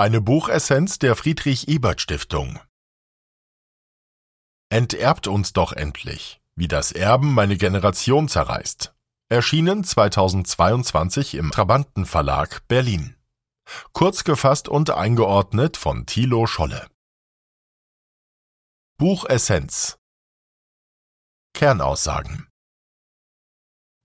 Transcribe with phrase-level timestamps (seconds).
[0.00, 2.60] Eine Buchessenz der Friedrich Ebert Stiftung.
[4.70, 8.94] Enterbt uns doch endlich, wie das Erben meine Generation zerreißt.
[9.28, 13.16] Erschienen 2022 im Trabanten Verlag Berlin.
[13.92, 16.86] Kurz gefasst und eingeordnet von Thilo Scholle.
[18.98, 19.98] Buchessenz
[21.54, 22.46] Kernaussagen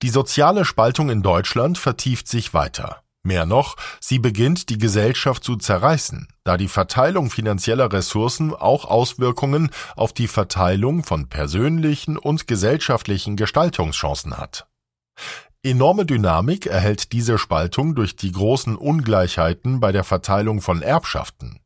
[0.01, 3.02] Die soziale Spaltung in Deutschland vertieft sich weiter.
[3.25, 9.71] Mehr noch, sie beginnt die Gesellschaft zu zerreißen, da die Verteilung finanzieller Ressourcen auch Auswirkungen
[9.95, 14.67] auf die Verteilung von persönlichen und gesellschaftlichen Gestaltungschancen hat.
[15.63, 21.62] Enorme Dynamik erhält diese Spaltung durch die großen Ungleichheiten bei der Verteilung von Erbschaften.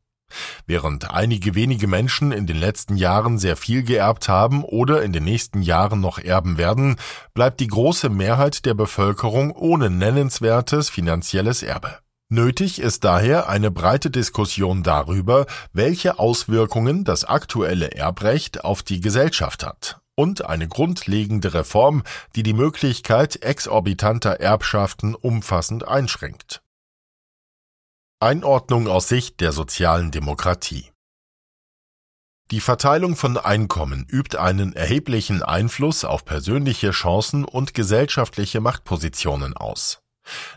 [0.66, 5.24] Während einige wenige Menschen in den letzten Jahren sehr viel geerbt haben oder in den
[5.24, 6.96] nächsten Jahren noch erben werden,
[7.34, 11.98] bleibt die große Mehrheit der Bevölkerung ohne nennenswertes finanzielles Erbe.
[12.30, 19.64] Nötig ist daher eine breite Diskussion darüber, welche Auswirkungen das aktuelle Erbrecht auf die Gesellschaft
[19.64, 22.02] hat und eine grundlegende Reform,
[22.34, 26.60] die die Möglichkeit exorbitanter Erbschaften umfassend einschränkt.
[28.20, 30.90] Einordnung aus Sicht der sozialen Demokratie
[32.50, 40.00] Die Verteilung von Einkommen übt einen erheblichen Einfluss auf persönliche Chancen und gesellschaftliche Machtpositionen aus.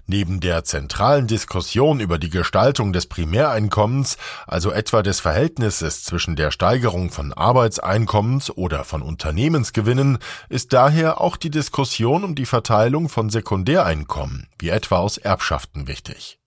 [0.07, 6.49] Neben der zentralen Diskussion über die Gestaltung des Primäreinkommens, also etwa des Verhältnisses zwischen der
[6.49, 10.17] Steigerung von Arbeitseinkommens oder von Unternehmensgewinnen,
[10.49, 16.40] ist daher auch die Diskussion um die Verteilung von Sekundäreinkommen, wie etwa aus Erbschaften wichtig.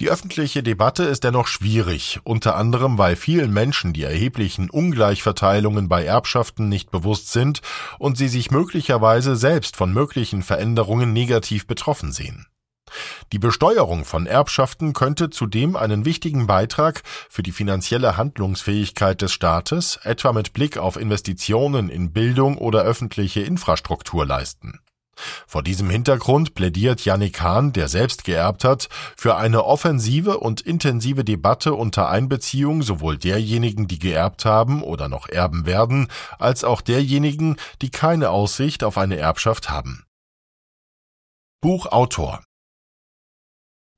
[0.00, 6.04] Die öffentliche Debatte ist dennoch schwierig, unter anderem weil vielen Menschen die erheblichen Ungleichverteilungen bei
[6.04, 7.60] Erbschaften nicht bewusst sind
[7.98, 12.46] und sie sich möglicherweise selbst von möglichen Veränderungen negativ betroffen sehen.
[13.32, 19.98] Die Besteuerung von Erbschaften könnte zudem einen wichtigen Beitrag für die finanzielle Handlungsfähigkeit des Staates,
[20.02, 24.80] etwa mit Blick auf Investitionen in Bildung oder öffentliche Infrastruktur leisten.
[25.46, 31.24] Vor diesem Hintergrund plädiert Yannick Hahn, der selbst geerbt hat, für eine offensive und intensive
[31.24, 36.08] Debatte unter Einbeziehung sowohl derjenigen, die geerbt haben oder noch erben werden,
[36.38, 40.04] als auch derjenigen, die keine Aussicht auf eine Erbschaft haben.
[41.60, 42.42] Buchautor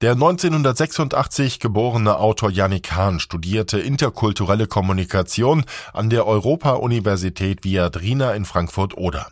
[0.02, 9.28] der 1986 geborene Autor Yannick Hahn studierte interkulturelle Kommunikation an der Europa-Universität Viadrina in Frankfurt-Oder.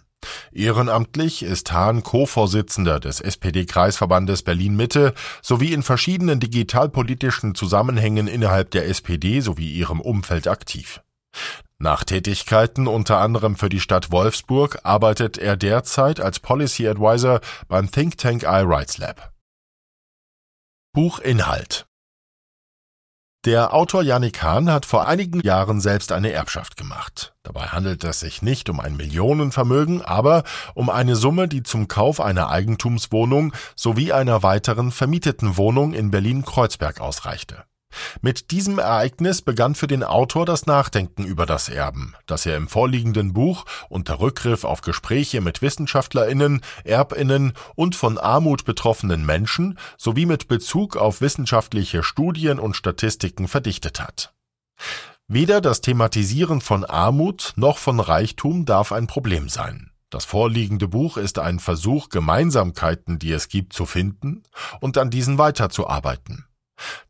[0.54, 9.40] Ehrenamtlich ist Hahn Co-Vorsitzender des SPD-Kreisverbandes Berlin-Mitte sowie in verschiedenen digitalpolitischen Zusammenhängen innerhalb der SPD
[9.40, 11.00] sowie ihrem Umfeld aktiv.
[11.78, 17.90] Nach Tätigkeiten unter anderem für die Stadt Wolfsburg arbeitet er derzeit als Policy Advisor beim
[17.90, 19.32] Think Tank iRights Lab.
[20.92, 21.86] Buchinhalt
[23.44, 27.34] der Autor Yannick Hahn hat vor einigen Jahren selbst eine Erbschaft gemacht.
[27.42, 30.44] Dabei handelt es sich nicht um ein Millionenvermögen, aber
[30.74, 37.00] um eine Summe, die zum Kauf einer Eigentumswohnung sowie einer weiteren vermieteten Wohnung in Berlin-Kreuzberg
[37.00, 37.64] ausreichte.
[38.20, 42.68] Mit diesem Ereignis begann für den Autor das Nachdenken über das Erben, das er im
[42.68, 50.26] vorliegenden Buch unter Rückgriff auf Gespräche mit Wissenschaftlerinnen, Erbinnen und von Armut betroffenen Menschen sowie
[50.26, 54.34] mit Bezug auf wissenschaftliche Studien und Statistiken verdichtet hat.
[55.26, 59.90] Weder das Thematisieren von Armut noch von Reichtum darf ein Problem sein.
[60.10, 64.44] Das vorliegende Buch ist ein Versuch, Gemeinsamkeiten, die es gibt, zu finden
[64.80, 66.44] und an diesen weiterzuarbeiten.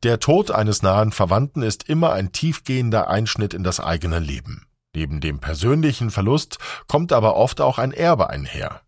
[0.03, 4.67] Der Tod eines nahen Verwandten ist immer ein tiefgehender Einschnitt in das eigene Leben.
[4.95, 8.83] Neben dem persönlichen Verlust kommt aber oft auch ein Erbe einher.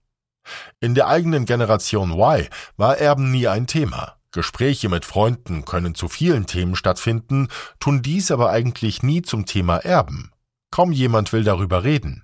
[0.80, 4.16] In der eigenen Generation Y war Erben nie ein Thema.
[4.30, 7.48] Gespräche mit Freunden können zu vielen Themen stattfinden,
[7.80, 10.30] tun dies aber eigentlich nie zum Thema Erben.
[10.70, 12.22] Kaum jemand will darüber reden.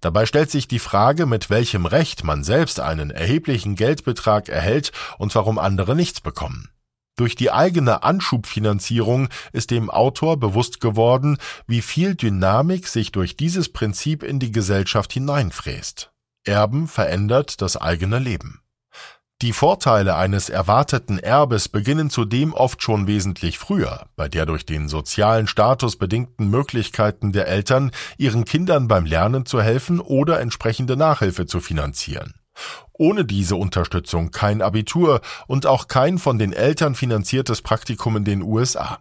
[0.00, 5.34] Dabei stellt sich die Frage, mit welchem Recht man selbst einen erheblichen Geldbetrag erhält und
[5.34, 6.68] warum andere nichts bekommen.
[7.16, 11.36] Durch die eigene Anschubfinanzierung ist dem Autor bewusst geworden,
[11.66, 16.10] wie viel Dynamik sich durch dieses Prinzip in die Gesellschaft hineinfräst.
[16.44, 18.62] Erben verändert das eigene Leben.
[19.42, 24.88] Die Vorteile eines erwarteten Erbes beginnen zudem oft schon wesentlich früher, bei der durch den
[24.88, 31.46] sozialen Status bedingten Möglichkeiten der Eltern, ihren Kindern beim Lernen zu helfen oder entsprechende Nachhilfe
[31.46, 32.34] zu finanzieren.
[32.92, 38.42] Ohne diese Unterstützung kein Abitur und auch kein von den Eltern finanziertes Praktikum in den
[38.42, 38.98] USA.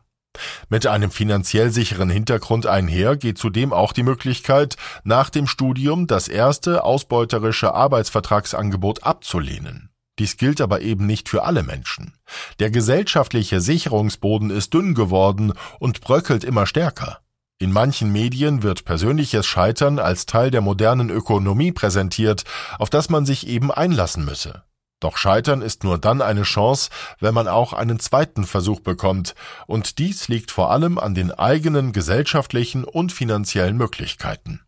[0.69, 6.27] Mit einem finanziell sicheren Hintergrund einher geht zudem auch die Möglichkeit, nach dem Studium das
[6.27, 9.89] erste ausbeuterische Arbeitsvertragsangebot abzulehnen.
[10.19, 12.13] Dies gilt aber eben nicht für alle Menschen.
[12.59, 17.21] Der gesellschaftliche Sicherungsboden ist dünn geworden und bröckelt immer stärker.
[17.61, 22.43] In manchen Medien wird persönliches Scheitern als Teil der modernen Ökonomie präsentiert,
[22.79, 24.63] auf das man sich eben einlassen müsse.
[24.99, 29.35] Doch Scheitern ist nur dann eine Chance, wenn man auch einen zweiten Versuch bekommt,
[29.67, 34.61] und dies liegt vor allem an den eigenen gesellschaftlichen und finanziellen Möglichkeiten.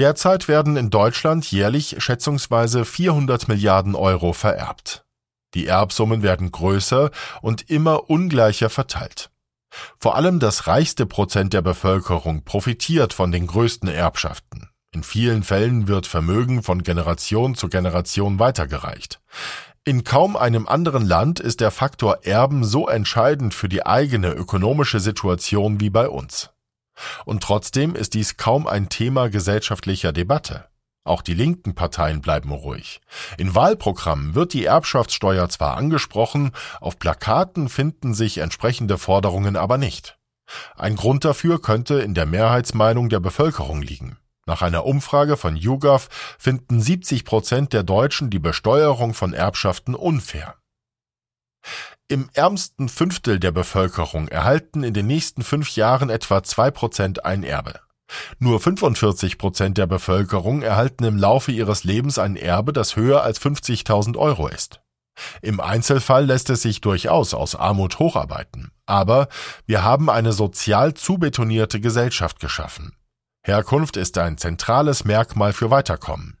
[0.00, 5.04] Derzeit werden in Deutschland jährlich schätzungsweise 400 Milliarden Euro vererbt.
[5.54, 7.12] Die Erbsummen werden größer
[7.42, 9.30] und immer ungleicher verteilt.
[9.98, 14.68] Vor allem das reichste Prozent der Bevölkerung profitiert von den größten Erbschaften.
[14.92, 19.20] In vielen Fällen wird Vermögen von Generation zu Generation weitergereicht.
[19.84, 25.00] In kaum einem anderen Land ist der Faktor Erben so entscheidend für die eigene ökonomische
[25.00, 26.50] Situation wie bei uns.
[27.24, 30.68] Und trotzdem ist dies kaum ein Thema gesellschaftlicher Debatte.
[31.04, 33.00] Auch die linken Parteien bleiben ruhig.
[33.36, 40.18] In Wahlprogrammen wird die Erbschaftssteuer zwar angesprochen, auf Plakaten finden sich entsprechende Forderungen aber nicht.
[40.76, 44.18] Ein Grund dafür könnte in der Mehrheitsmeinung der Bevölkerung liegen.
[44.46, 46.08] Nach einer Umfrage von YouGov
[46.38, 50.56] finden 70 Prozent der Deutschen die Besteuerung von Erbschaften unfair.
[52.08, 57.42] Im ärmsten Fünftel der Bevölkerung erhalten in den nächsten fünf Jahren etwa zwei Prozent ein
[57.42, 57.80] Erbe.
[58.38, 63.40] Nur 45 Prozent der Bevölkerung erhalten im Laufe ihres Lebens ein Erbe, das höher als
[63.40, 64.80] 50.000 Euro ist.
[65.42, 68.72] Im Einzelfall lässt es sich durchaus aus Armut hocharbeiten.
[68.86, 69.28] Aber
[69.66, 72.96] wir haben eine sozial zubetonierte Gesellschaft geschaffen.
[73.44, 76.38] Herkunft ist ein zentrales Merkmal für Weiterkommen.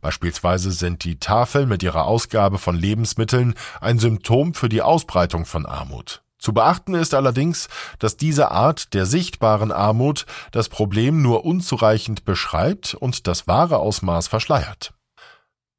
[0.00, 5.64] Beispielsweise sind die Tafeln mit ihrer Ausgabe von Lebensmitteln ein Symptom für die Ausbreitung von
[5.64, 6.22] Armut.
[6.40, 12.94] Zu beachten ist allerdings, dass diese Art der sichtbaren Armut das Problem nur unzureichend beschreibt
[12.94, 14.94] und das wahre Ausmaß verschleiert.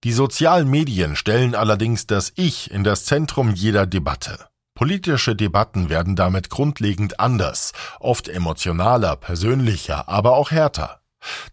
[0.04, 4.48] Die sozialen Medien stellen allerdings das Ich in das Zentrum jeder Debatte.
[4.76, 11.02] Politische Debatten werden damit grundlegend anders, oft emotionaler, persönlicher, aber auch härter.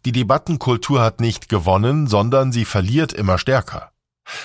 [0.05, 3.93] Die Debattenkultur hat nicht gewonnen, sondern sie verliert immer stärker.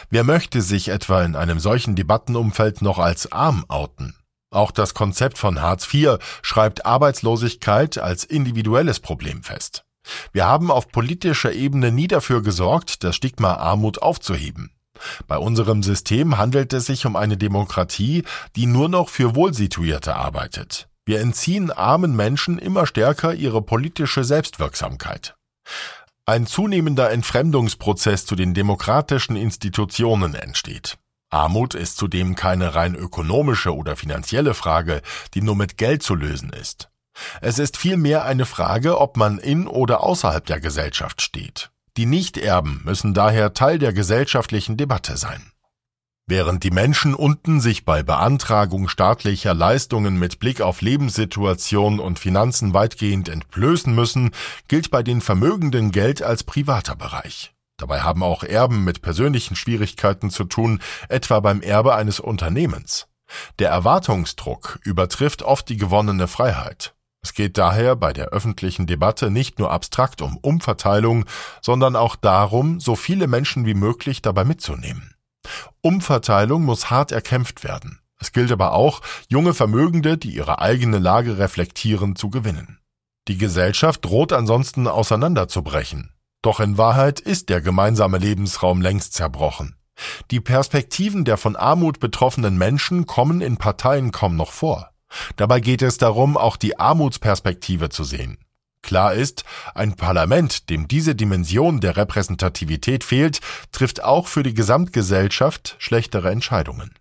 [0.10, 4.16] Wer möchte sich etwa in einem solchen Debattenumfeld noch als arm outen?
[4.54, 9.84] Auch das Konzept von Hartz IV schreibt Arbeitslosigkeit als individuelles Problem fest.
[10.32, 14.70] Wir haben auf politischer Ebene nie dafür gesorgt, das Stigma Armut aufzuheben.
[15.28, 18.24] Bei unserem System handelt es sich um eine Demokratie,
[18.56, 20.88] die nur noch für Wohlsituierte arbeitet.
[21.04, 25.36] Wir entziehen armen Menschen immer stärker ihre politische Selbstwirksamkeit.
[26.28, 30.98] Ein zunehmender Entfremdungsprozess zu den demokratischen Institutionen entsteht.
[31.34, 35.02] Armut ist zudem keine rein ökonomische oder finanzielle Frage,
[35.34, 36.90] die nur mit Geld zu lösen ist.
[37.42, 41.72] Es ist vielmehr eine Frage, ob man in oder außerhalb der Gesellschaft steht.
[41.98, 45.52] Die Nichterben müssen daher Teil der gesellschaftlichen Debatte sein.
[46.26, 52.74] Während die Menschen unten sich bei Beantragung staatlicher Leistungen mit Blick auf Lebenssituation und Finanzen
[52.74, 54.32] weitgehend entblößen müssen,
[54.70, 57.54] gilt bei den Vermögenden Geld als privater Bereich.
[57.78, 60.80] Dabei haben auch Erben mit persönlichen Schwierigkeiten zu tun,
[61.10, 63.08] etwa beim Erbe eines Unternehmens.
[63.60, 66.94] Der Erwartungsdruck übertrifft oft die gewonnene Freiheit.
[67.24, 71.26] Es geht daher bei der öffentlichen Debatte nicht nur abstrakt um Umverteilung,
[71.62, 75.16] sondern auch darum, so viele Menschen wie möglich dabei mitzunehmen.
[75.82, 78.00] Umverteilung muss hart erkämpft werden.
[78.20, 82.80] Es gilt aber auch, junge Vermögende, die ihre eigene Lage reflektieren, zu gewinnen.
[83.28, 86.14] Die Gesellschaft droht ansonsten auseinanderzubrechen.
[86.44, 89.76] Doch in Wahrheit ist der gemeinsame Lebensraum längst zerbrochen.
[90.30, 94.92] Die Perspektiven der von Armut betroffenen Menschen kommen in Parteien kaum noch vor.
[95.38, 98.38] Dabei geht es darum, auch die Armutsperspektive zu sehen.
[98.82, 103.40] Klar ist, ein Parlament, dem diese Dimension der Repräsentativität fehlt,
[103.72, 106.94] trifft auch für die Gesamtgesellschaft schlechtere Entscheidungen.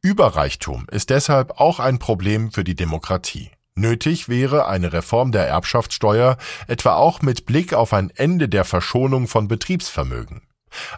[0.00, 3.50] Überreichtum ist deshalb auch ein Problem für die Demokratie.
[3.76, 6.36] Nötig wäre eine Reform der Erbschaftssteuer,
[6.68, 10.42] etwa auch mit Blick auf ein Ende der Verschonung von Betriebsvermögen.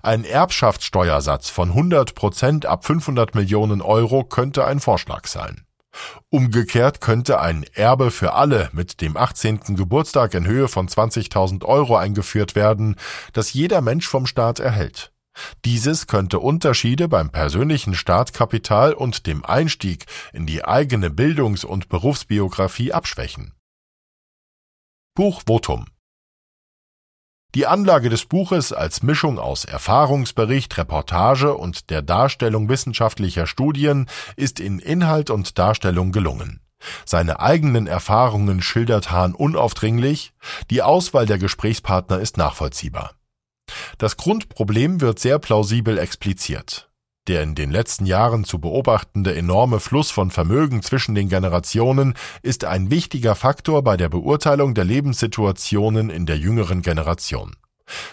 [0.03, 5.63] Ein Erbschaftssteuersatz von 100 Prozent ab 500 Millionen Euro könnte ein Vorschlag sein.
[6.29, 9.61] Umgekehrt könnte ein Erbe für alle mit dem 18.
[9.77, 12.97] Geburtstag in Höhe von 20.000 Euro eingeführt werden,
[13.33, 15.13] das jeder Mensch vom Staat erhält.
[15.65, 22.93] Dieses könnte Unterschiede beim persönlichen Startkapital und dem Einstieg in die eigene Bildungs- und Berufsbiografie
[22.93, 23.53] abschwächen.
[25.15, 25.87] Buch Votum
[27.57, 34.61] die Anlage des Buches als Mischung aus Erfahrungsbericht, Reportage und der Darstellung wissenschaftlicher Studien ist
[34.61, 36.61] in Inhalt und Darstellung gelungen.
[37.07, 40.35] Seine eigenen Erfahrungen schildert Hahn unaufdringlich,
[40.71, 43.15] die Auswahl der Gesprächspartner ist nachvollziehbar.
[43.99, 46.91] Das Grundproblem wird sehr plausibel expliziert.
[47.29, 52.65] Der in den letzten Jahren zu beobachtende enorme Fluss von Vermögen zwischen den Generationen ist
[52.65, 57.57] ein wichtiger Faktor bei der Beurteilung der Lebenssituationen in der jüngeren Generation.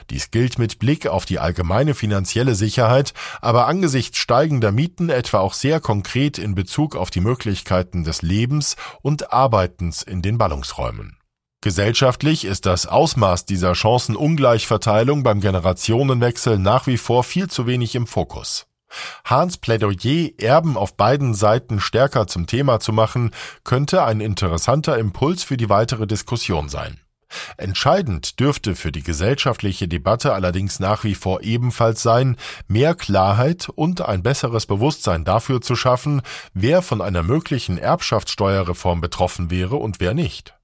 [0.10, 5.54] Dies gilt mit Blick auf die allgemeine finanzielle Sicherheit, aber angesichts steigender Mieten etwa auch
[5.54, 11.18] sehr konkret in Bezug auf die Möglichkeiten des Lebens und Arbeitens in den Ballungsräumen.
[11.64, 18.06] Gesellschaftlich ist das Ausmaß dieser Chancenungleichverteilung beim Generationenwechsel nach wie vor viel zu wenig im
[18.06, 18.68] Fokus.
[19.24, 23.32] Hahns Plädoyer, Erben auf beiden Seiten stärker zum Thema zu machen,
[23.64, 27.00] könnte ein interessanter Impuls für die weitere Diskussion sein.
[27.56, 32.36] Entscheidend dürfte für die gesellschaftliche Debatte allerdings nach wie vor ebenfalls sein,
[32.68, 39.50] mehr Klarheit und ein besseres Bewusstsein dafür zu schaffen, wer von einer möglichen Erbschaftssteuerreform betroffen
[39.50, 40.56] wäre und wer nicht.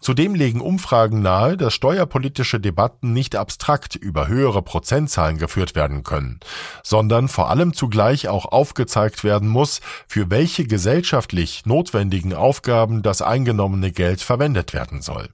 [0.00, 6.40] Zudem legen Umfragen nahe, dass steuerpolitische Debatten nicht abstrakt über höhere Prozentzahlen geführt werden können,
[6.82, 13.92] sondern vor allem zugleich auch aufgezeigt werden muss, für welche gesellschaftlich notwendigen Aufgaben das eingenommene
[13.92, 15.28] Geld verwendet werden soll.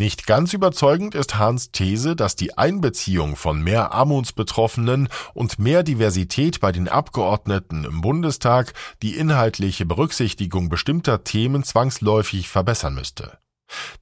[0.00, 6.58] Nicht ganz überzeugend ist Hahns These, dass die Einbeziehung von mehr Armutsbetroffenen und mehr Diversität
[6.58, 13.36] bei den Abgeordneten im Bundestag die inhaltliche Berücksichtigung bestimmter Themen zwangsläufig verbessern müsste.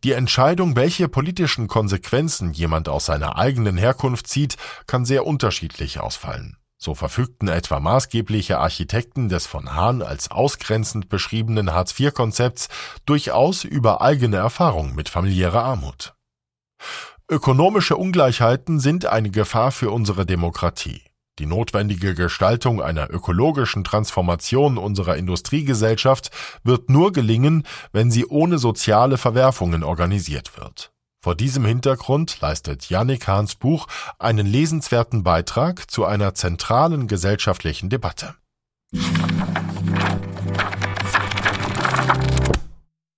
[0.05, 6.59] Die Entscheidung, welche politischen Konsequenzen jemand aus seiner eigenen Herkunft zieht, kann sehr unterschiedlich ausfallen.
[6.81, 12.69] So verfügten etwa maßgebliche Architekten des von Hahn als ausgrenzend beschriebenen Hartz-IV-Konzepts
[13.05, 16.15] durchaus über eigene Erfahrung mit familiärer Armut.
[17.29, 21.03] Ökonomische Ungleichheiten sind eine Gefahr für unsere Demokratie.
[21.39, 26.31] Die notwendige Gestaltung einer ökologischen Transformation unserer Industriegesellschaft
[26.65, 30.93] wird nur gelingen, wenn sie ohne soziale Verwerfungen organisiert wird.
[31.21, 33.89] Vor diesem Hintergrund leistet Yannick Hahns Buch
[34.21, 38.37] einen lesenswerten Beitrag zu einer zentralen gesellschaftlichen Debatte.